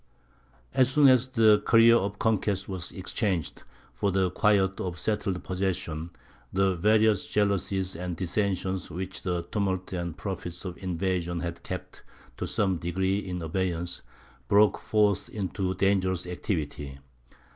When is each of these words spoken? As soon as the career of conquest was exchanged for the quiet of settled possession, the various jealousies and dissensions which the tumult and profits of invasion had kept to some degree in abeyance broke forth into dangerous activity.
As 0.73 0.89
soon 0.89 1.07
as 1.07 1.27
the 1.27 1.61
career 1.63 1.95
of 1.95 2.17
conquest 2.17 2.67
was 2.67 2.91
exchanged 2.91 3.61
for 3.93 4.11
the 4.11 4.31
quiet 4.31 4.79
of 4.81 4.97
settled 4.97 5.43
possession, 5.43 6.09
the 6.51 6.75
various 6.75 7.27
jealousies 7.27 7.95
and 7.95 8.17
dissensions 8.17 8.89
which 8.89 9.21
the 9.21 9.43
tumult 9.51 9.93
and 9.93 10.17
profits 10.17 10.65
of 10.65 10.75
invasion 10.79 11.41
had 11.41 11.61
kept 11.61 12.01
to 12.37 12.47
some 12.47 12.77
degree 12.77 13.19
in 13.19 13.43
abeyance 13.43 14.01
broke 14.47 14.79
forth 14.79 15.29
into 15.29 15.75
dangerous 15.75 16.25
activity. 16.25 16.97